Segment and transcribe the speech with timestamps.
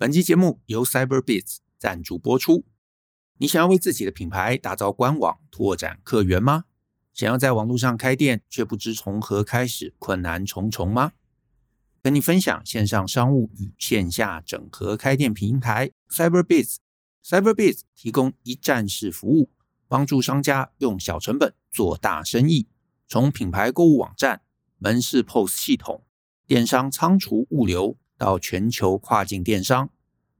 [0.00, 2.64] 本期节目由 Cyberbiz 赞助播出。
[3.36, 6.64] 你想要为自己的品牌打造官网、拓展客源吗？
[7.12, 11.12] 想要在网络上开店却不知从何开始，困难重重吗？
[12.00, 16.76] 跟你分享线上商务与线下整合开店平台 Cyberbiz。
[17.22, 19.50] Cyberbiz 提供一站式服务，
[19.86, 22.66] 帮助商家用小成本做大生意。
[23.06, 24.40] 从品牌购物网站、
[24.78, 26.06] 门市 POS 系统、
[26.46, 29.88] 电商仓储物流到全球跨境电商，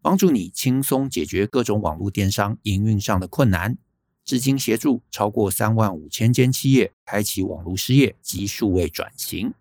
[0.03, 3.79] 帮助你轻松解决各种网络电商营运上的困难。
[4.23, 9.55] 至今协助超过三万五千间企业开启网络事业及数位转型。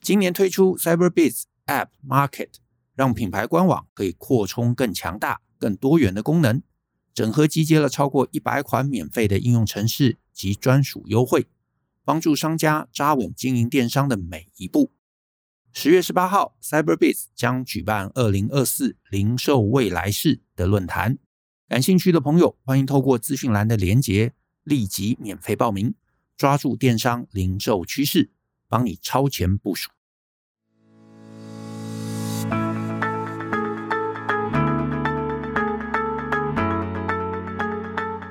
[0.00, 2.50] 今年推出 Cyberbiz App Market，
[2.94, 6.62] 让品牌官网可以扩充更强大、更多元的功能，
[7.12, 11.48] 整合集结了超过一百款免费的应用程式及专属优惠。
[12.04, 14.92] 帮助商家扎稳经营电商的每一步。
[15.76, 21.18] 十月十八号，Cyberbiz 将举办二零二四零售未来式的论坛，
[21.68, 25.92] 感兴趣的朋友欢迎透过资讯栏的连结立即免费报名，
[26.36, 28.30] 抓住电商零售趋势，
[28.68, 29.90] 帮你超前部署。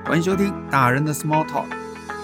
[0.06, 1.66] 欢迎收听大人的 Small Talk。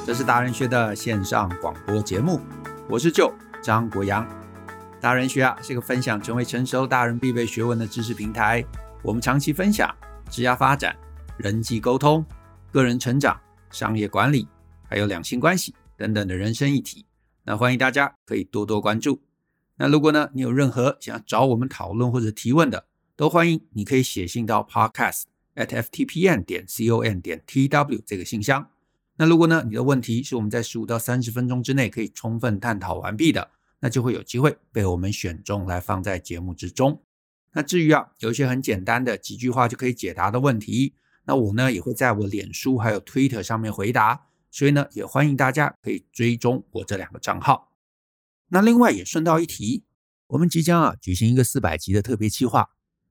[0.07, 2.41] 这是达人学的线上广播节目，
[2.89, 3.31] 我是舅
[3.62, 4.40] 张国阳。
[5.01, 8.62] 达人学啊是个分享成为成熟大人必备学问的知识平台。
[9.03, 9.91] 我们长期分享
[10.31, 10.95] 职业发展、
[11.39, 12.23] 人际沟通、
[12.70, 13.41] 个人成长、
[13.71, 14.47] 商业管理，
[14.87, 17.06] 还有两性关系等等的人生议题。
[17.45, 19.23] 那欢迎大家可以多多关注。
[19.77, 22.84] 那如果呢你有任何想要找我们讨论或者提问的，
[23.17, 25.23] 都欢迎你可以写信到 podcast
[25.55, 28.69] at ftpn 点 com 点 tw 这个信箱。
[29.17, 37.03] 那如果呢，你的问题是我们在十五到三十分钟之内可以充分探讨完毕的，那就会有机会被我们选中来放在节目之中。
[37.53, 47.72] 那至于啊，有一些很简单的几句话就可以解答的问题，那我呢也会在我脸书还有 Twitter 上面回答，所以呢也欢迎大家可以追踪我这两个账号。
[48.49, 49.84] 那另外也顺道一提，
[50.28, 52.71] 我们即将啊举行一个四百集的特别企划，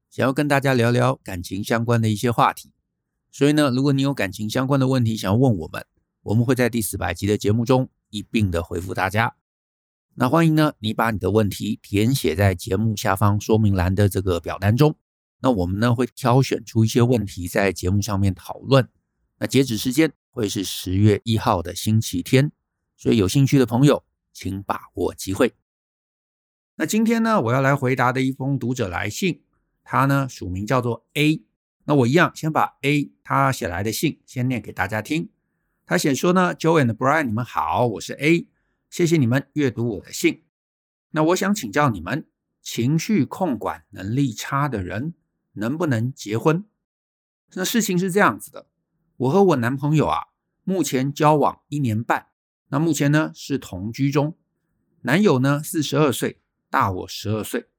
[0.09, 2.71] 想要跟大家聊聊感情相关的一些话题，
[3.31, 5.85] 所以呢，如果你有感情相关的问题想要问我们。
[6.23, 9.38] 我们会在第四百集的节目中一并的回复大家。
[10.15, 14.95] 那欢迎呢，你把你的问题填写在节目下方说明栏的这个表单中。
[15.41, 18.89] 那我们呢会挑选出一些问题在节目上面讨论。
[19.37, 22.51] 那截止时间会是十月一号的星期天，
[22.97, 24.03] 所以有兴趣的朋友
[24.33, 25.53] 请把握机会。
[26.75, 29.41] 那今天呢，我要来回答的一封读者来信，
[29.83, 31.41] 他呢署名叫做 A。
[31.85, 35.29] 那我一样先把 A 他写来的信先念给大家听。
[35.85, 38.47] 他写说呢，Joe and Brian，你们好，我是 A，
[38.89, 40.44] 谢谢你们阅读我的信。
[41.11, 42.27] 那我想请教你们，
[42.61, 45.13] 情绪控管能力差的人
[45.53, 46.66] 能不能结婚？
[47.53, 48.67] 那事情是这样子的，
[49.17, 50.27] 我和我男朋友啊，
[50.63, 52.27] 目前交往一年半，
[52.69, 54.38] 那目前呢是同居中。
[55.01, 57.69] 男友呢四十二岁，大我十二岁。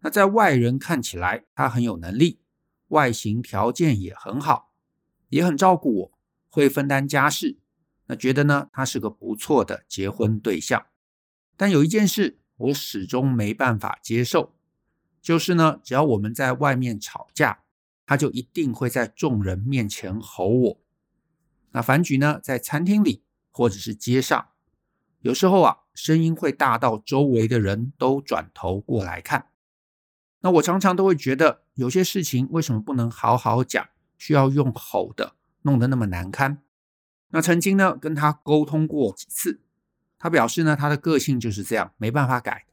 [0.00, 2.40] 那在外人看起来，他很有能力，
[2.88, 4.72] 外形条件也很好，
[5.28, 6.12] 也很照顾我。
[6.48, 7.58] 会分担家事，
[8.06, 10.86] 那觉得呢，他是个不错的结婚对象。
[11.56, 14.54] 但有一件事我始终没办法接受，
[15.20, 17.60] 就是呢，只要我们在外面吵架，
[18.06, 20.80] 他就一定会在众人面前吼我。
[21.72, 24.48] 那反举呢，在餐厅里或者是街上，
[25.20, 29.48] 有时候啊，声音会大到周围的人都转头过来看。
[30.40, 35.34] 那我常常都会觉得，有些事情为什么不能好好讲，需要用吼的？
[35.62, 36.62] 弄得那么难堪，
[37.36, 39.60] 那曾经呢跟他沟通过几次，
[40.18, 42.64] 他表示呢他的个性就是这样，没办法改。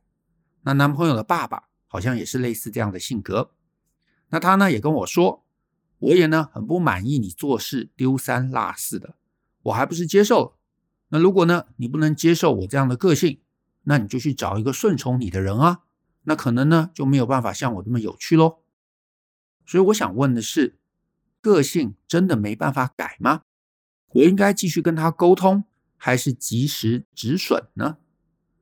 [0.61, 3.51] 那男朋友的爸爸好像也是类似这样的性格。
[4.29, 5.43] 那他呢也跟我说，
[5.99, 9.15] 我也呢很不满意你做事丢三落四的，
[9.63, 10.53] 我还不是接受了。
[11.09, 13.41] 那如果呢你不能接受我这样的个性，
[13.81, 15.81] 那你就去找一个顺从你的人啊，
[16.21, 18.59] 那可能呢就没有办法像我这么有趣喽。
[19.65, 20.79] 所以我想问的是。
[21.41, 23.41] 个性真的没办法改吗？
[24.13, 25.65] 我应该继续跟他沟通，
[25.97, 27.97] 还是及时止损呢？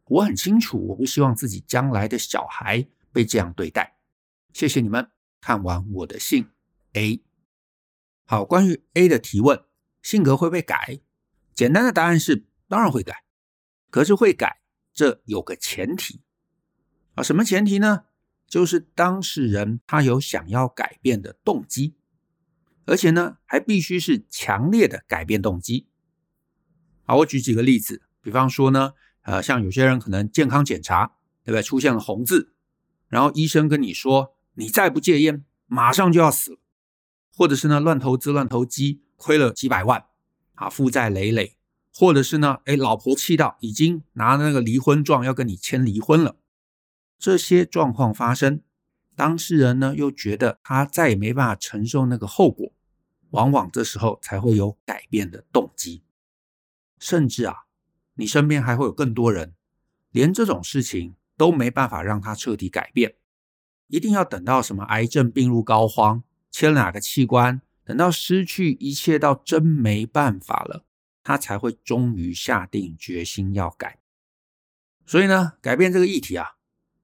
[0.05, 3.97] 我很清楚，我不希望自己将来的小孩被这样对待。
[4.53, 5.09] 谢谢你们
[5.39, 6.49] 看完我的信
[6.93, 7.23] A。
[8.25, 9.63] 好，关于 A 的提问，
[10.01, 10.99] 性格会不会改？
[11.53, 13.23] 简单的答案是当然会改，
[13.89, 14.61] 可是会改，
[14.93, 16.21] 这有个前提
[17.15, 18.05] 啊，什么前提呢？
[18.47, 21.95] 就是当事人他有想要改变的动机。
[22.85, 25.87] 而且呢，还必须是强烈的改变动机。
[27.03, 28.93] 好，我举几个例子，比方说呢，
[29.23, 31.13] 呃，像有些人可能健康检查，
[31.43, 31.61] 对不对？
[31.61, 32.53] 出现了红字，
[33.07, 36.57] 然后医生跟你说，你再不戒烟，马上就要死了，
[37.35, 40.05] 或者是呢乱投资乱投机亏了几百万
[40.55, 41.57] 啊，负债累累，
[41.93, 46.37] 或者是呢，哎，老婆气到已经拿那个离婚状要跟你签离婚了，
[47.19, 48.61] 这些状况发生，
[49.21, 52.71] 当事人呢又觉得他再也没办法承受那个后果，
[53.29, 56.01] 往往这时候才会有改变的动机，
[56.97, 57.55] 甚至啊，
[58.15, 59.53] 你身边还会有更多人，
[60.09, 63.13] 连这种事情都没办法让他彻底改变。
[63.89, 70.83] 一定要等到什么癌症病入膏肓，切哪个器官，等到失去一切到真没办法了，
[71.21, 73.99] 他才会终于下定决心要改。
[75.05, 76.55] 所以呢，改变这个议题啊，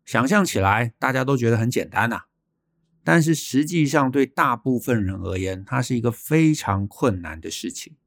[0.08, 2.22] 想象起来大家都觉得很简单呐，
[3.04, 7.98] 但是实际上对大部分人而言，它是一个非常困难的事情。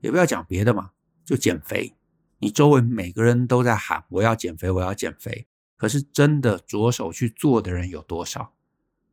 [0.00, 0.92] 也不要讲别的嘛，
[1.26, 1.94] 就减肥，
[2.38, 5.46] 你周围每个人都在喊我要减肥，我要减肥。
[5.76, 8.54] 可是真的着手去做的人有多少？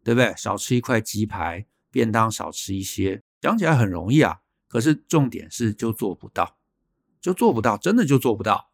[0.02, 0.34] 对不对？
[0.38, 4.40] 少吃一块鸡排，便当少吃一些，讲起来很容易啊。
[4.70, 6.58] 可是重点是就做不到，
[7.20, 8.72] 就做不到，真的就做不到。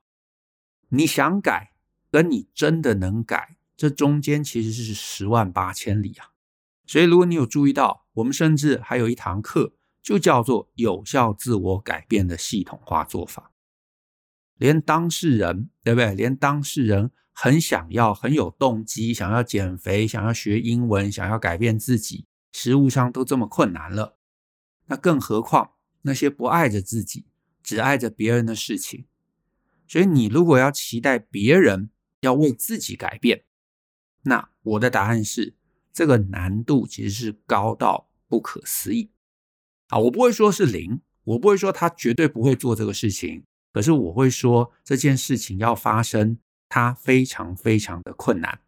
[0.89, 1.71] 你想改，
[2.11, 6.31] 跟你真的能改，这中间其实是十万八千里啊。
[6.85, 13.51] 所以如果你有注意到，我们甚至还有一堂课，就叫做有效自我改变的系统化做法。
[14.55, 16.13] 连当事人，对不对？
[16.13, 17.11] 连当事人。
[17.41, 24.17] 很想要，很有动机，想要减肥，想要学英文，想要改变自己，实务上都这么困难了，
[24.87, 25.71] 那更何况
[26.01, 27.27] 那些不爱着自己，
[27.63, 29.05] 只爱着别人的事情。
[29.87, 31.89] 所以，你如果要期待别人
[32.21, 33.43] 要为自己改变，
[34.23, 35.55] 那我的答案是，
[35.93, 39.11] 这个难度其实是高到不可思议。
[39.87, 46.37] 啊，我不会说是零，我不会说他绝对不会做这个事情，可是我会说这件事情要发生。
[46.71, 48.61] 它非常非常的困难。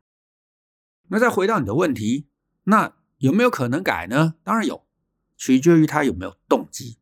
[1.09, 2.25] 那再回到你的问题，
[2.63, 4.33] 那有没有可能改呢？
[4.43, 4.87] 当然有，
[5.37, 6.97] 取决于他有没有动机。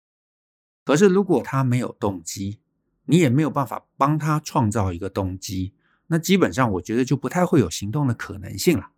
[0.83, 2.59] 可是如果他没有动机，
[3.05, 5.73] 你也没有办法帮他创造一个动机，
[6.11, 8.89] 那基本上我觉得就不太会有行动的可能性了。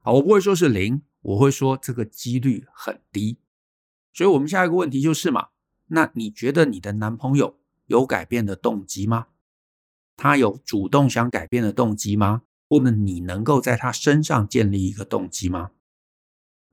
[0.00, 3.38] 好，我不会说是零，我会说这个几率很低。
[4.12, 5.48] 所以我们下一个问题就是嘛，
[5.88, 9.26] 那你觉得你的男朋友有改变的动机吗？
[10.16, 12.42] 他有主动想改变的动机吗？
[12.68, 15.72] 或者你能够在他身上建立一个动机吗？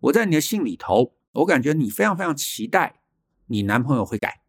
[0.01, 3.01] 我在你的信里头，我感觉你非常非常期待
[3.47, 4.41] 你男朋友会改。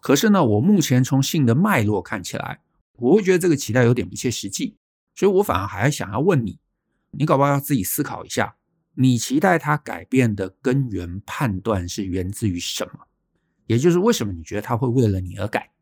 [0.00, 2.61] 可是呢，我目前从信的脉络看起来，
[2.96, 4.76] 我会觉得这个期待有点不切实际，
[5.14, 6.58] 所以我反而还想要问你，
[7.10, 8.56] 你搞不好要自己思考一下，
[8.94, 13.06] 你期待他改变的根源判断是源自于什么？
[13.66, 15.72] 也就是为什么你觉得他会为了你而改？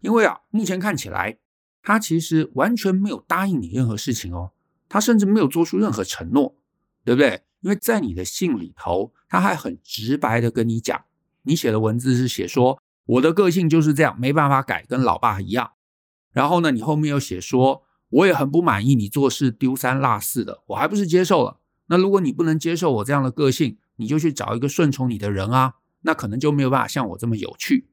[0.00, 1.38] 因为啊，目前看起来。
[1.84, 4.52] 他其实完全没有答应你任何事情哦，
[4.88, 6.54] 他甚至没有做出任何承诺，
[7.04, 7.42] 对不对？
[7.58, 11.04] 因为在你的信里头，他还很直白的跟你讲，
[11.42, 15.72] 你写的文字是写说我的个性就是这样，没办法改，跟老爸一样。
[16.32, 21.58] 然后呢，你后面又写说我也很不满意你做事丢三落四的，我还不是接受了。
[21.86, 27.88] 那如果你不能接受我这样的个性，你就去找一个顺从你的人啊，那可能就没有办法像我这么有趣。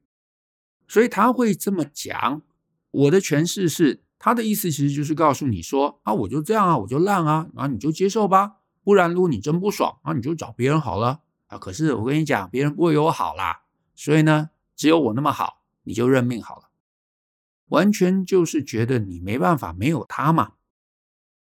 [0.88, 2.42] 所以他会这么讲。
[2.90, 8.56] 我的诠释是，他的意思其实就是告诉你说啊，我就这样啊，我就烂啊，然后你就接受吧。
[8.82, 11.58] 不然，如果你真不爽啊，你就找别人好了啊。
[11.58, 13.62] 可是我跟你讲，别人不会有我好啦。
[13.94, 16.69] 所以呢，只有我那么好，你就认命好了。
[17.70, 20.52] 完全就是觉得你没办法没有他嘛。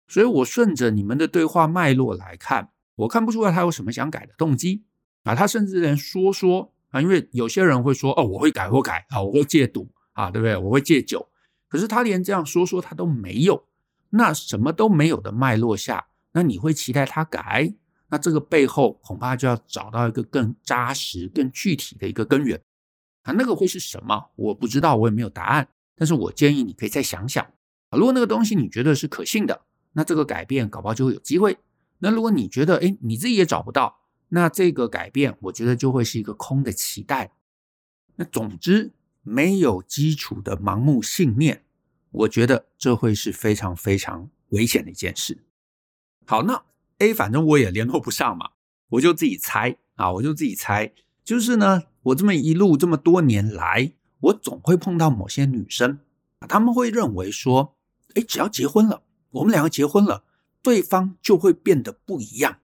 [0.07, 4.85] 所以我顺着你们的对话脉络来看，我看不出来他有什么想改的动机
[5.23, 5.35] 啊。
[5.35, 9.91] 他甚至连说说啊，因为有些人会说哦，我会改，我改啊，我会戒赌。
[10.13, 10.57] 啊，对不对？
[10.57, 11.25] 我会戒酒，
[11.69, 13.65] 可是他连这样说说他都没有，
[14.09, 17.73] 那什么都没有的脉络下，那你会期待他改？
[18.09, 22.61] 那这个背后恐怕就要找到一个更扎实、更具体的一个根源。
[23.21, 24.31] 啊，那个会是什么？
[24.35, 25.69] 我不知道，我也没有答案。
[26.01, 27.45] 但是我建议你可以再想想
[27.89, 31.59] 啊，如果那个东西你觉得是可信的，那这个改变搞不好就会有机会。
[31.99, 37.33] 那如果你觉得，哎，你自己也找不到，那这个改变，我觉得就会是一个空的期待。
[38.15, 38.93] 那总之。
[39.23, 41.63] 没有基础的盲目信念，
[42.09, 45.43] 我觉得这会是非常非常危险的一件事。
[46.25, 46.63] 好，那
[46.97, 48.49] A 反正我也联络不上嘛，
[48.89, 50.91] 我就自己猜啊，我就自己猜，
[51.23, 55.99] 就是呢，我这么一路这么多年来，我总会碰到某些女生
[56.39, 57.75] 啊，她们会认为说，
[58.15, 60.23] 哎，只要结婚了，我们两个结婚了，
[60.61, 62.59] 对方就会变得不一样。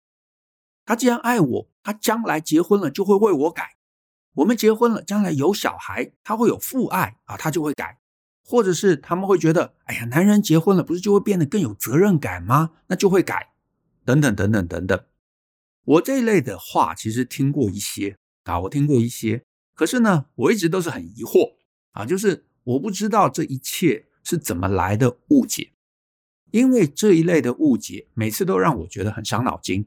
[0.86, 3.76] 他既然爱我，他将来结婚了就会为我改。
[4.36, 8.00] 我们结婚了，将来有小孩，他会有父爱啊，他就会改，
[8.46, 12.72] 或者是他们会觉得，哎呀，男人结婚了，不是就会变得更有责任感吗？
[12.88, 13.52] 那就会改，
[14.06, 15.04] 等等等等等等。
[15.84, 19.44] 我这一类的话其实听过一些啊，我听过一些，
[19.78, 21.54] 可是呢，我一直都是很疑惑
[21.92, 25.72] 啊，就是我不知道这一切是怎么来的误解，
[26.50, 29.86] 因为这一类的误解每次都让我觉得很伤脑筋，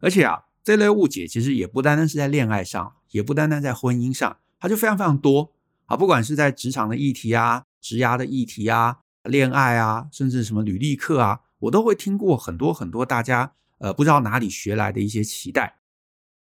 [0.00, 5.54] 而且啊，这类误解其实也不单单是在恋爱上，也不单单在婚姻上，它就非常非常多。
[5.86, 13.54] 啊，不管是在职场的议题啊、职涯的议题啊、恋爱啊，甚至什么履历课啊，我都会听过很多很多大家。
[13.78, 15.78] 呃，不知道哪里学来的一些期待，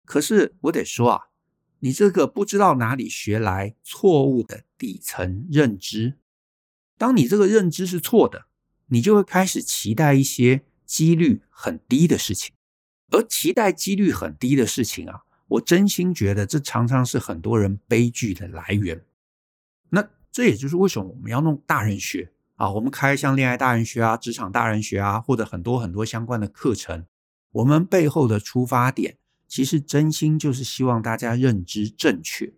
[0.04, 1.28] 可是我得说啊，
[1.80, 6.18] 你这个不知道哪里学来错误的底层认知，
[6.98, 8.48] 当你这个认知是错的，
[8.88, 12.54] 你就会开始期待一些几率很低的事情，
[13.12, 19.06] 而期待几率很低的事情啊，我真心觉得这常常是很多人悲剧的来源。
[19.90, 27.06] 那这也就是为什么我们要弄大人学啊，我们开像恋爱大人学啊、职场大人学啊，或者很多很多相关的课程。
[27.52, 29.18] 我们背后的出发点，
[29.50, 32.54] 其实真心就是希望大家认知正确，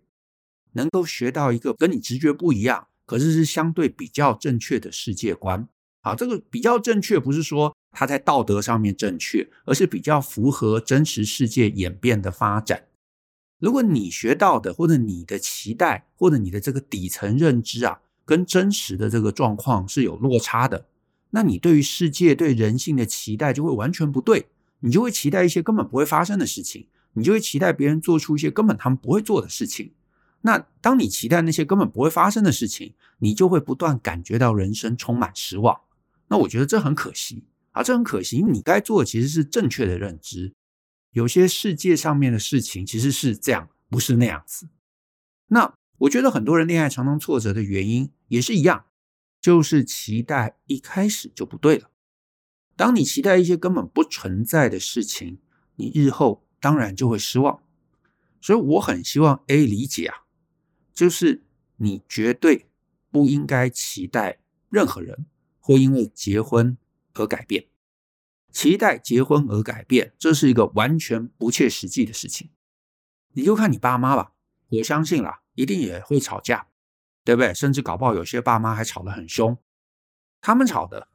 [0.72, 5.66] 能够学到一个跟你直觉不一样，可是是相对比较正确的世界观。
[6.02, 12.84] 啊，这个比较正确，不是说它在道德上面正确，而是比较符合真实世界演变的发展。
[13.58, 20.86] 如果你学到的，或者你的期待，或者你的这个底层认知啊，跟真实的这个状况是有落差的，
[21.30, 24.48] 那你对于世界、对人性的期待就会完全不对。
[24.82, 29.92] 你就会期待一些根本不会发生的事情，你就会期待别人做出一些根本他们不会做的事情。
[30.42, 35.80] 那当你期待那些根本不会发生的事情，你就会不断感觉到人生充满失望。
[36.28, 40.52] 那我觉得这很可惜啊，这很可惜，因为你该做的其实是正确的认知。
[41.12, 44.66] 有些世界上面的事情其实是这样，不是那样子。
[45.48, 48.86] 那我觉得很多人恋爱常常挫折的原因也是一样，
[49.40, 51.91] 就是期待一开始就不对了。
[52.76, 55.38] 当你期待一些根本不存在的事情，
[55.76, 57.62] 你日后当然就会失望。
[58.40, 60.24] 所以我很希望 A 理解啊，
[60.92, 61.42] 就是
[61.76, 62.66] 你绝对
[63.10, 65.26] 不应该期待任何人
[65.60, 66.76] 会因为结婚
[67.14, 67.66] 而改变。
[68.50, 72.50] 期待结婚而改变，这是一个完全不切实际的事情。
[73.32, 74.32] 你就看你爸妈吧，
[74.68, 76.66] 我相信啦，一定也会吵架，
[77.24, 77.54] 对不对？
[77.54, 79.56] 甚至搞不好有些爸妈还吵得很凶，
[80.40, 81.08] 他们吵的。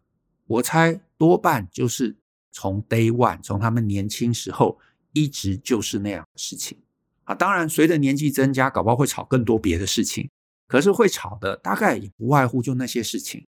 [0.45, 2.15] 我猜多半就是
[2.51, 4.79] 从 day one，从他们年轻时候
[5.13, 6.79] 一直就是那样的事情
[7.23, 7.35] 啊。
[7.35, 10.29] 当然，随着年纪增加，搞不好会吵更多别的事情。
[10.67, 13.45] 可是会吵的大概也不外乎就那些事情。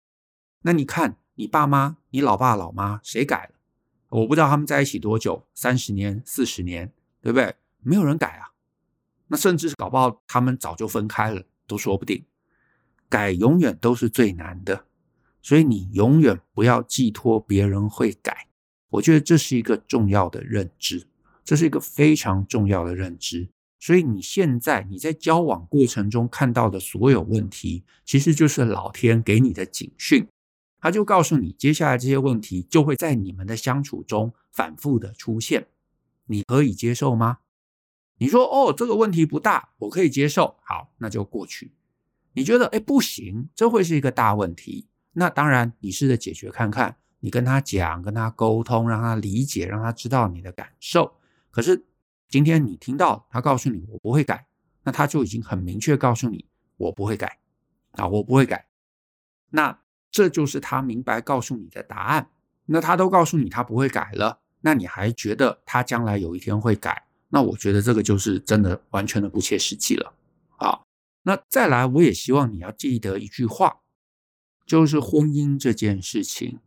[0.63, 3.55] 那你看，你爸妈、你老爸老妈谁改了？
[4.09, 7.55] 我不知道他们在一起多久，三十年、四十年，对不对？
[7.83, 8.53] 没有人改啊。
[9.27, 12.25] 那甚至是搞不好他们早就分开了，都说不定。
[13.09, 14.87] 改永远都是最难的。
[15.49, 18.49] 所以你永远不要寄托别人会改，
[18.91, 21.07] 我觉得这是一个重要的认知，
[21.43, 23.49] 这是一个非常重要的认知。
[23.81, 30.29] 所以你现在你在交往过程中看到的所有问题，其实就是老天给你的警讯，
[30.83, 35.69] 他就告诉你，接下来这些问题就会在你们的相处中反复的出现，
[36.27, 37.39] 你可以接受吗？
[38.19, 41.73] 你说哦，这个问题不大，我可以接受，好，那就过去。
[42.35, 44.89] 你觉得哎不行，这会是一个大问题。
[45.19, 51.13] 那当然，你试着解决看看，你跟他讲，跟他沟通，让他理解，让他知道你的感受。
[51.51, 51.85] 可是
[52.29, 54.47] 今天你听到他告诉你我不会改，
[54.85, 56.47] 那他就已经很明确告诉你
[56.77, 57.41] 我不会改
[57.93, 58.69] 啊，我不会改。
[59.51, 59.77] 那
[60.13, 62.31] 这就是他明白告诉你的答案。
[62.67, 67.07] 那他都告诉你他不会改了，那你还觉得他将来有一天会改？
[67.31, 70.15] 那我觉得这个就是真的完全的不切实际了。
[70.57, 70.87] 好，
[71.23, 73.81] 那再来，我也希望你要记得一句话。
[74.69, 76.61] 就是婚姻这件事情，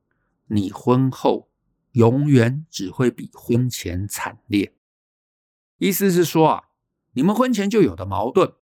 [0.48, 1.51] 你婚后
[1.91, 4.74] 永远只会比婚前惨烈。
[5.77, 6.63] 意思是说啊，
[7.13, 8.55] 你们婚前就有的矛盾，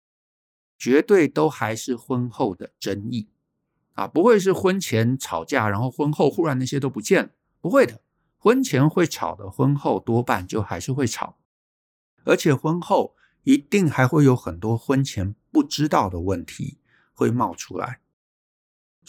[0.78, 3.30] 绝对都还是婚后的争议
[3.94, 7.30] 啊，不会是婚前吵架，然后婚后忽然那些都不见了，
[7.62, 8.02] 不会的。
[8.38, 11.38] 婚前会吵的，婚后多半就还是会吵，
[12.26, 16.80] 而且婚后一定还会有很多婚前不知道的问题
[17.14, 18.02] 会冒出来。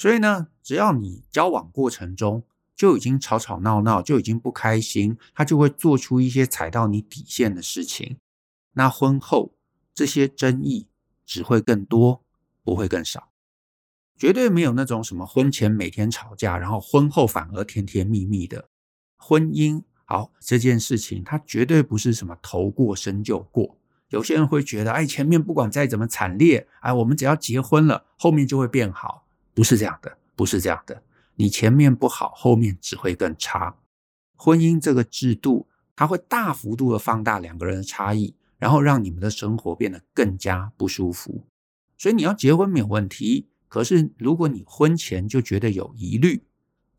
[0.01, 2.43] 所以呢，只要你交往过程中
[2.75, 8.17] 就已经吵吵闹闹，就已经不开心，他就会做出一些踩到你底线的事情。
[8.73, 9.53] 那婚后
[9.93, 10.89] 这些争议
[11.27, 12.23] 只会更多，
[12.65, 13.29] 不会更少。
[14.17, 18.71] 绝对没有那种什么婚前每天吵架，然后婚后反而甜甜蜜蜜的
[19.19, 19.83] 婚姻。
[20.07, 23.77] 好，这件事情它绝对不是什么头过身就过。
[24.09, 29.27] 有些人会觉得，哎，前面不管再怎么惨烈，哎，我们只要结婚了，后面就会变好。
[29.61, 31.03] 不是这样的，不是这样的。
[31.35, 33.77] 你前面不好，后面只会更差。
[34.35, 41.45] 婚姻这个制度，它会大幅度的放大两个人的差异，然后让你们的生活变得更加不舒服。
[41.99, 46.47] 所以你要结婚没有问题，可是如果你婚前就觉得有疑虑，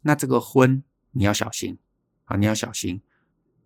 [0.03, 1.79] 那这个婚你要小心
[2.25, 3.01] 啊，你要小心。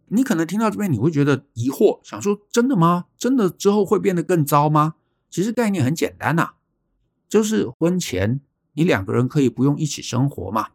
[0.07, 3.07] 你可能听到这边你会觉得疑惑，想说真的吗？
[3.17, 4.95] 真的之后会变得更糟吗？
[5.29, 6.51] 其实概念很简单呐，
[7.27, 8.39] 就是婚前
[8.75, 10.70] 你两个人可以不用一起生活嘛。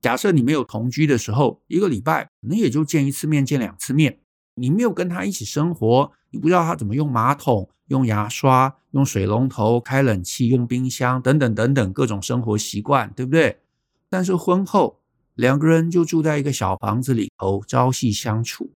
[0.00, 4.20] 假设你没有同居的时候，一个礼拜可能也就见一次面，见两次面。
[4.54, 13.58] 你没有跟他一起生活，你不知道他怎么用马桶、用牙刷、用水龙头、开冷气、用冰箱等等等等各种生活习惯，对不对？
[14.08, 15.00] 但是婚后
[15.34, 18.70] 两个人就住在一个小房子里头，朝夕相处，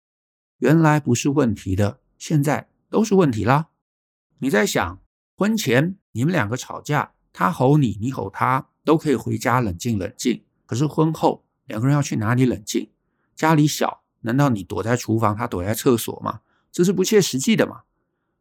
[0.58, 3.68] 原来不是问题的，现在都是问题啦。
[4.40, 4.98] 你在想，
[5.36, 10.42] 婚前你们两个吵架，他吼你，你吼他，都可以回家冷静冷静。
[10.66, 12.90] 可是婚后两个人要去哪里冷静？
[13.34, 14.00] 家里小。
[14.22, 16.40] 难道你躲在厨房，他躲在厕所吗？
[16.70, 17.84] 这是不切实际的嘛？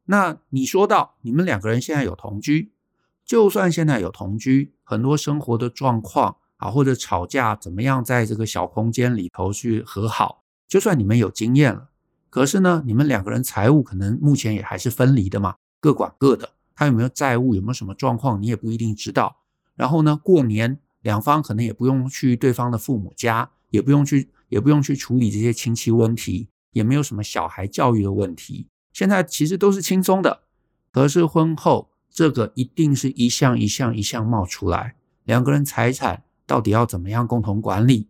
[0.06, 2.74] 那你说到你们两个人现在有同居，
[3.24, 11.90] 就算现在有同居，很多生活的状况啊，或者吵架怎么样，在这个小空间里头去和好，就算你们有经验了，
[12.30, 16.50] 可是呢，你们两个人财务可能目前也还是分离的嘛，各管各的。
[16.80, 19.36] 他有没有债务，有没有什么状况，你也不一定知道。
[19.76, 24.30] 然后呢，过年两方可能也不用去对方的父母家，也不用去。
[24.50, 28.66] 也不用去处理这些亲戚问题，也没有什么小孩教育的问题。
[28.92, 30.42] 现在其实都是轻松的。
[30.92, 34.96] 可是婚后这个一定是一项一项一项冒出来，
[35.26, 38.08] 两个人财产到底要怎么样共同管理，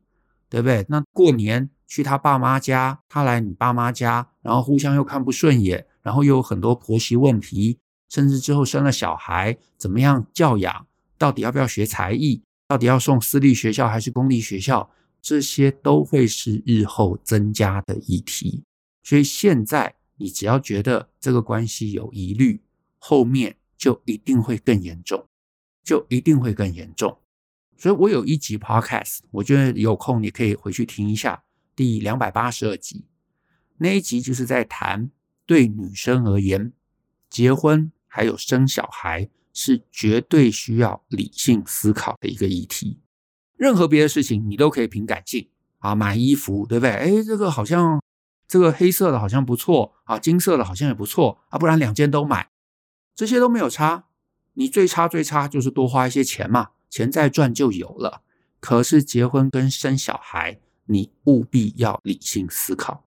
[0.48, 0.86] 对不对？
[0.88, 10.88] 那过年去他爸妈家，他来你爸妈家，然后互相又看不顺眼，然后又有很多婆媳问题，甚至之后生了小孩，怎么样教养？
[11.18, 12.42] 到底要不要学才艺？
[12.68, 14.92] 到底要送私立学校还是公立学校？
[15.22, 18.64] 这些都会是日后增加的议题，
[19.04, 22.62] 所以现在你只要觉得这个关系有疑虑，
[22.98, 25.28] 后面就一定会更严重，
[25.84, 27.18] 就一定会更严重。
[27.78, 31.44] 所以我有一集 Podcast，我觉得有空你可以回去听一下，
[31.76, 33.04] 第两百八十二集，
[33.78, 35.12] 那一集就是在谈
[35.46, 36.72] 对女生而言，
[37.30, 43.00] 结婚还有生小孩是绝对需要理性思考的一个议题。
[43.56, 46.92] 任何别的事情你都可以凭感性啊，买衣服对不对？
[46.92, 48.02] 哎，这个好像
[48.48, 52.50] 这个黑色的好像不错啊，金色的好像也不错啊，不然两件都买，
[53.16, 54.06] 这些都没有差。
[54.54, 58.24] 你最差最差就是多花一些钱嘛，钱再赚就有了。
[58.60, 63.06] 可是结婚跟生小孩，你务必要理性思考。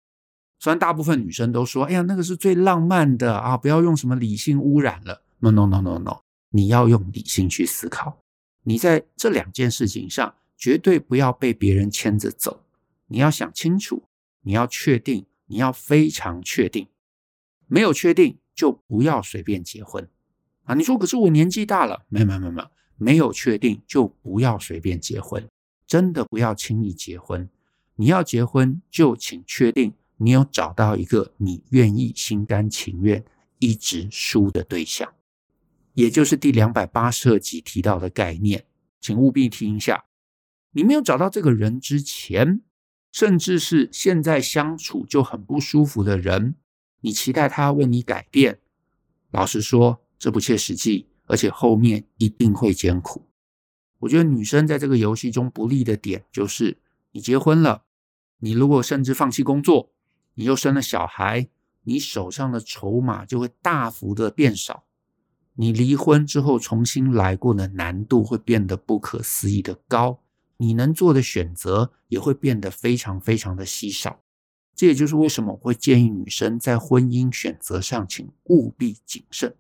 [0.59, 5.23] 虽然大部分女生都说，哎呀，那个是最浪漫的啊，不要用什么理性污染了。
[5.39, 6.19] No no no no no，
[6.49, 8.19] 你要用理性去思考。
[8.63, 12.61] 你在这两件事情上绝对不要被别人牵着走，
[13.07, 14.03] 你要想清楚，
[14.41, 16.87] 你要确定，你要非常确定。
[17.67, 20.09] 没有确定就不要随便结婚
[20.65, 20.75] 啊！
[20.75, 25.47] 你说可是我年纪大了，没有没有没有没有，没有确定就不要随便结婚，
[25.87, 27.47] 真的不要轻易结婚。
[27.95, 33.23] 你要结婚就请确定你有找到一个你愿意心甘情愿
[33.57, 35.13] 一直输的对象。
[35.93, 38.65] 也就是第两百八十二集提到的概念，
[39.01, 40.05] 请务必听一下。
[40.71, 42.61] 你没有找到这个人之前，
[43.11, 46.55] 甚至是现在相处就很不舒服的人，
[47.01, 48.59] 你期待他为你改变，
[49.31, 53.27] 老实说，这不切实际，而且后面一定会艰苦。
[53.99, 56.77] 我觉得女生在这个游戏中不利的点就是，
[57.11, 57.83] 你结婚了，
[58.39, 59.91] 你如果甚至放弃工作，
[60.39, 61.49] 你又生了小孩，
[61.83, 64.85] 你手上的筹码就会大幅的变少。
[65.55, 70.21] 你离婚之后重新来过的难度会变得不可思议的高，
[70.55, 74.21] 你能做的选择也会变得非常非常的稀少。
[74.73, 79.53] 这也就是为什么我会建议女生在婚姻选择上，请务必谨慎。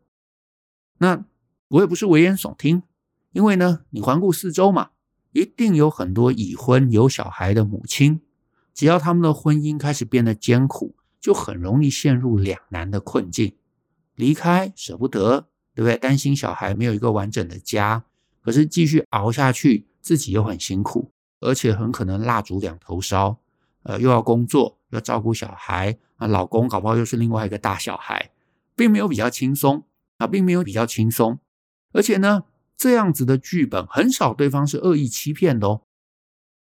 [0.99, 1.25] 那
[1.67, 2.83] 我也不是危言耸听，
[3.33, 4.91] 因为呢，你环顾四周嘛，
[5.33, 8.21] 一定有很多已婚有小孩的母亲，
[8.79, 13.57] 只要他们的婚姻开始变得艰苦，就很容易陷入两难的困境，
[14.15, 15.49] 离开舍不得。
[15.75, 15.97] 对不对？
[15.97, 18.05] 担心小孩没有一个完整的家，
[18.41, 21.11] 可是继续熬下去，自己又很辛苦，
[21.41, 23.37] 而且很可能蜡烛两头烧。
[23.83, 28.31] 呃，又要工作，要照顾小孩，啊，老公搞不好又是另外一个大小孩，
[28.75, 29.83] 并没有比较轻松
[30.17, 31.39] 啊，并没有比较轻松。
[31.91, 32.43] 而且呢，
[32.77, 35.81] 这样子的剧本很少，对方是恶意欺骗的哦。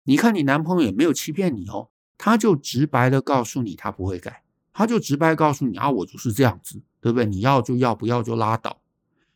[0.04, 7.26] 你看，你男朋友也没有欺骗你哦，他就直白的告诉你他不会改，他就直白告诉你啊，我就是这样子，对不对？
[7.26, 8.82] 你要就要，不要就拉倒。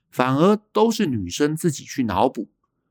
[0.09, 2.47] 反而都是女生自己去脑补，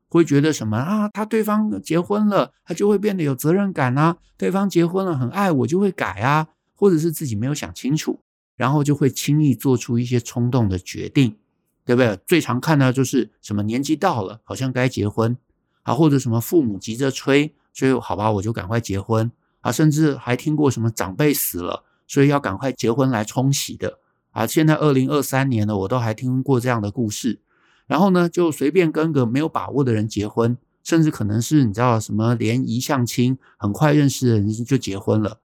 [0.07, 1.09] 会觉得什么啊？
[1.09, 4.17] 他对方结婚了，他就会变得有责任感啊。
[4.37, 6.47] 对方结婚了，很爱我，就会改啊。
[6.75, 8.21] 或者是自己没有想清楚，
[8.55, 11.35] 然后就会轻易做出一些冲动的决定，
[11.83, 12.17] 对不对？
[12.25, 15.35] 最常看到就是什么年纪到了，好像该结婚
[15.83, 19.29] 啊，或者什么父母急着催，所以好吧，我就赶快结婚
[19.61, 23.99] 啊，甚至还听过什么长辈死了，所以要赶快结婚来冲喜的
[24.31, 24.45] 啊。
[24.47, 27.39] 现在二零二三年了，我都还听过这样的故事，
[27.87, 30.57] 然后呢，就随便跟个没有把握的人结婚。
[30.81, 35.39] 甚至可能是你知道什么联谊相亲，很快认识的人就结婚了。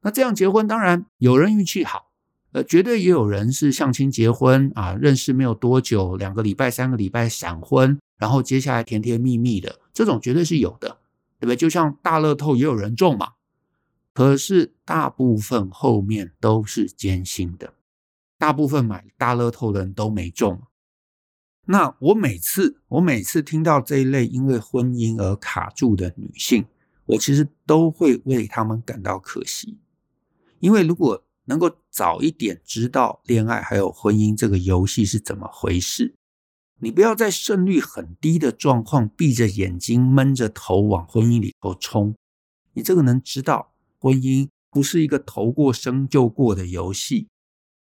[0.00, 2.08] 那这样结婚，当然有人运气好，
[2.52, 10.96] 呃，绝对也有人是相亲结婚啊，认识没有多久，两个礼拜、三个礼拜闪婚，然后接下来甜甜蜜蜜的，这种绝对是有的，
[11.38, 11.56] 对不对？
[11.56, 13.32] 就像大乐透也有人中嘛。
[14.12, 17.74] 可是大部分后面都是艰辛的，
[18.36, 20.62] 大部分买大乐透的人都没中。
[21.66, 26.66] 那我每次我每次听到这一类因为婚姻而卡住的女性，
[27.06, 29.78] 我其实都会为她们感到可惜，
[30.58, 36.14] 因为如果能够早一点知道恋爱还有婚姻这个游戏是怎么回事，
[36.80, 42.16] 你不要在胜率很低的状况闭着眼睛闷着头往婚姻里头冲，
[42.72, 43.69] 你这个能知道
[44.00, 47.28] 婚姻不是一个头过生就过的游戏，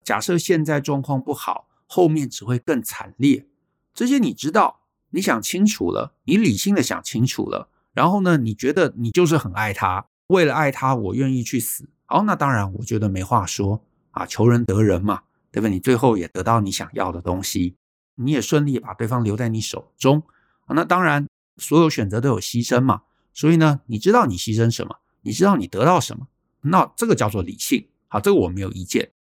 [0.03, 3.45] 假设现在状况不好，后面只会更惨烈。
[3.93, 4.79] 这些你知道，
[5.11, 11.87] 你想清楚了，你理性的想清楚了，然后呢，你觉得你就是很爱他，为了爱他，我愿意去死。
[12.05, 15.69] 好，那当然，我觉得没话说啊，求人得人嘛，对吧？
[15.69, 17.75] 你最后也得到你想要的东西，
[18.15, 20.23] 你也顺利把对方留在你手中。
[20.69, 21.27] 那当然，
[21.57, 23.03] 所有选择都有牺牲嘛，
[23.33, 26.27] 所以呢，你知道你牺牲什么，你知道你得到什么，
[26.61, 27.87] 那这个叫做理性。
[28.07, 29.11] 好，这个我没有意见。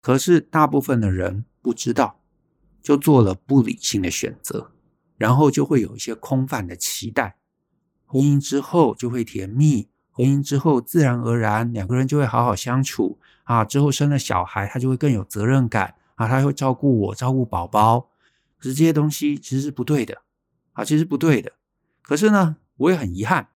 [0.00, 2.16] 可是大部分的人不知道。
[2.80, 4.70] 就做了不理性的选择，
[5.16, 7.36] 然后就会有一些空泛的期待。
[8.06, 13.62] 婚姻之后就会甜蜜，婚姻之后自然而然两个人就会好好相处啊。
[13.62, 18.08] 之后生了小孩，他就会更有责任感啊，他会照顾我，照顾宝宝。
[18.56, 20.22] 可是这些东西其实是不对的
[20.72, 21.52] 啊，其实不对的。
[22.00, 23.48] 可是呢，我也很遗憾，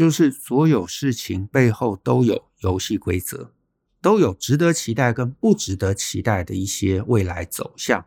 [0.00, 3.52] 就是所有事情背后都有游戏规则，
[4.00, 8.06] 都有值得期待跟不值得期待的一些未来走向。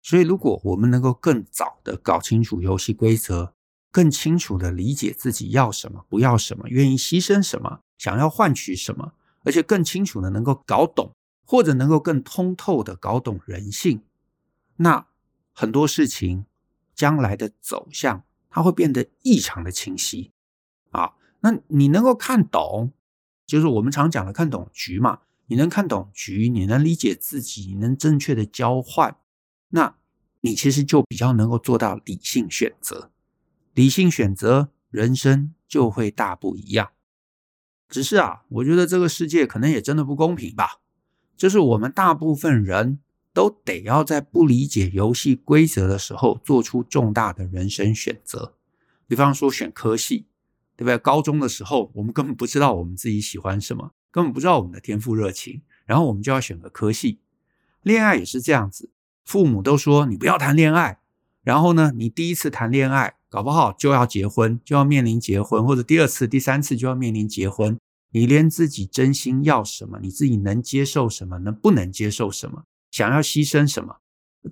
[0.00, 3.52] 所以，如果我们能够更早的搞清楚游戏规则，
[3.90, 11.10] 更清楚的理解自己要什么、不要什么、愿意牺牲什么、想要换取什么，而且更清楚的能够搞懂，
[11.44, 14.02] 或者能够更通透的搞懂人性，
[14.76, 15.08] 那
[15.52, 16.46] 很多事情
[16.94, 20.30] 将来的走向，它会变得异常的清晰。
[21.44, 22.90] 那你能够看懂，
[23.46, 25.18] 就是我们常讲的看懂局嘛。
[25.48, 29.14] 你能看懂局，你能理解自己，你能正确的交换。
[29.68, 29.94] 那
[30.40, 33.10] 你其实就比较能够做到理性选择，
[33.74, 36.92] 理性选择，人生就会大不一样。
[37.90, 40.80] 只是啊，我觉得这个世界可能也真的不公平吧，
[41.36, 43.00] 就是我们大部分人
[43.34, 48.54] 都得要在不理解游戏规则的时候做出重大的人生选择。
[49.06, 50.24] 比方说选科系，
[50.76, 50.98] 对不对？
[50.98, 57.20] 高中的时候我们根本不知道我们自己喜欢什么，根本不知道我们的天赋热情，然后我们就要选个科系。
[57.82, 58.90] 恋爱也是这样子。
[59.24, 61.00] 父母都说你不要谈恋爱，
[61.42, 67.78] 然后呢，你第一次谈恋爱，搞不好就要结婚，就要面临结婚，或者第二次、第三次就要面临结婚。
[68.10, 73.96] 你连自己真心要什么，你自己能接受什么，能不能接受什么，想要牺牲什么，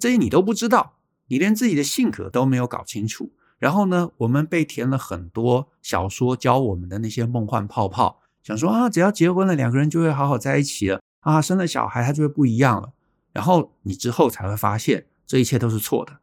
[0.00, 0.94] 这些你都不知道，
[1.28, 3.32] 你连自己的性格都没有搞清楚。
[3.62, 12.92] 然后呢，我们被填了很多小说教我们的那些梦幻泡泡，想说啊，只要结婚了，两个人就会好好在一起了啊，生了小孩他就会不一样了。
[13.32, 16.18] 然后你之后才会发现，这一切都是错的。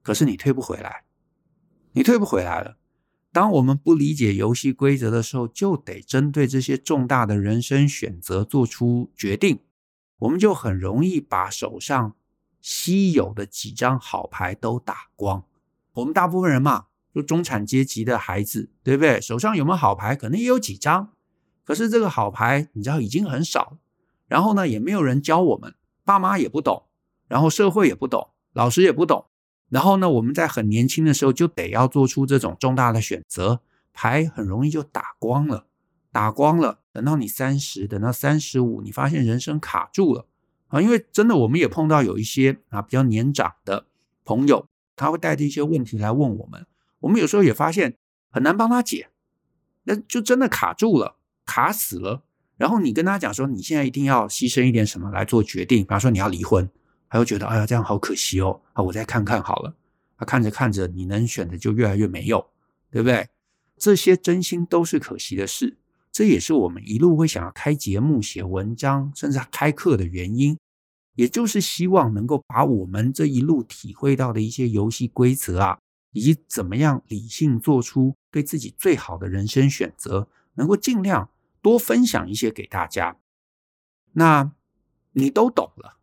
[0.00, 1.02] 可是你退不回来，
[1.94, 2.76] 你退不回来了。
[3.32, 9.58] 当我们不理解游戏规则的时候，就得针对这些重大的人生选择做出决定。
[10.20, 12.14] 我们就很容易把手上
[12.60, 15.42] 稀有的几张好牌都打光。
[15.96, 19.20] 我们大部分人嘛，就中产阶级的孩子，对不对？
[19.20, 20.14] 手上有没有好牌？
[20.14, 21.10] 可能也有几张。
[21.64, 23.78] 可是这个好牌，你知道已经很少。
[24.28, 25.74] 然后呢，也没有人教我们。
[26.04, 26.84] 爸妈也不懂，
[27.26, 29.26] 然后社会也不懂，老师也不懂，
[29.70, 33.60] 然后呢，我们在很年轻的时候就得要做出这种重大的选择，
[33.92, 35.66] 牌很容易就打光了，
[36.12, 36.80] 打光了。
[36.92, 40.26] 等到你三十，等到三十五，你发现人生卡住了
[40.68, 40.80] 啊！
[40.80, 43.86] 因为真的，我们也碰到有一些啊比较年长的
[44.24, 46.66] 朋友，他会带着一些问题来问我们，
[47.00, 47.96] 我们有时候也发现
[48.30, 49.10] 很难帮他解，
[49.84, 52.24] 那就真的卡住了，卡死了。
[52.56, 56.68] 然后你跟他讲说，你现在一定要牺牲一点什么来做决定，比方说你要离婚，
[57.10, 59.74] 他会觉得哎呀这样好可惜哦，啊我再看看好了，
[60.16, 62.46] 啊看着看着你能选的就越来越没有，
[62.90, 63.28] 对不对？
[63.76, 65.76] 这些真心都是可惜的事，
[66.10, 70.56] 这也是我们一路会想要开节目、写文章，甚至开课的原因，
[71.16, 75.78] 也就是希望能够把我们这一路体会到的一些游戏规则啊，
[76.12, 83.16] 以及怎么样理性做出对自己最好的人生选择，能够尽量多分享一些给大家。
[84.12, 84.52] 那
[85.12, 85.98] 你都懂了，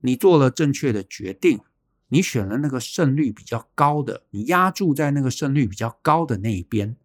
[0.00, 1.60] 你做了正确的决定，
[2.08, 6.96] 你选了那个胜率比较高的，你压注在那个胜率比较高的那一边。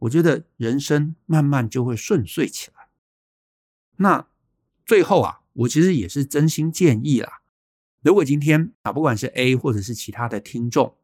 [0.00, 2.88] 我觉得人生慢慢就会顺遂起来。
[3.96, 4.26] 那
[4.84, 7.40] 最后啊，我其实也是真心建议啦，
[8.02, 10.96] 如果今天啊，不管是 A 或者是其他的听众，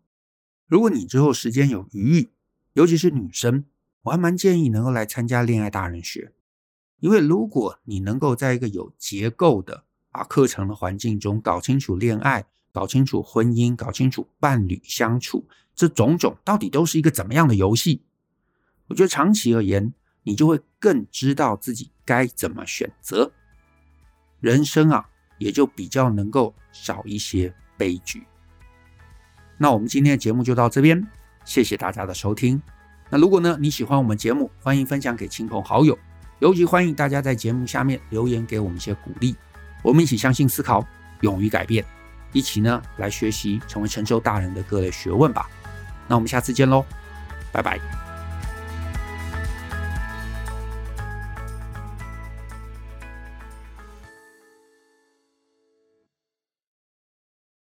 [0.66, 2.30] 如果你之后时间有余裕，
[2.72, 3.64] 尤其是女生，
[4.02, 6.32] 我还蛮建议能够来参加恋爱大人学，
[6.98, 18.02] 因为如果你能够在一个有结构的啊课程的环境中搞清楚恋爱，搞清楚婚姻，搞清楚伴侣相处，这种种到底都是一个怎么样的游戏。
[18.88, 23.32] 我觉得长期而言，你就会更知道自己该怎么选择，
[24.40, 25.06] 人生啊，
[25.38, 28.26] 也就比较能够少一些悲剧。
[29.56, 31.06] 那我们今天的节目就到这边，
[31.44, 32.60] 谢谢大家的收听。
[33.10, 35.98] 那如果呢，你喜欢我们节目，欢迎分享给亲朋好友，
[36.38, 39.36] 尤其欢迎大家在节目下面留言给我们一些鼓励。
[39.82, 40.86] 我们一起相信、思考、
[41.20, 41.84] 勇于改变，
[42.32, 45.48] 一起呢来学习成为成熟大人的各类学问吧。
[46.06, 46.84] 那我们下次见喽，
[47.52, 48.09] 拜拜。